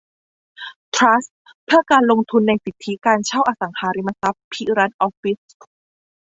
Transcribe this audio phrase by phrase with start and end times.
[0.95, 5.37] ทรัสต์เพื่อการลงทุนในสิทธิการเช่าอสังหาริมทรัพย์ภิรัชออฟฟิศ